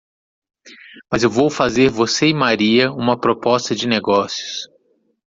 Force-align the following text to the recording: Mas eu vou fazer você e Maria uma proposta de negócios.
Mas 1.11 1.21
eu 1.21 1.29
vou 1.29 1.47
fazer 1.47 1.91
você 1.91 2.27
e 2.29 2.33
Maria 2.33 2.91
uma 2.91 3.19
proposta 3.21 3.75
de 3.75 3.87
negócios. 3.87 4.67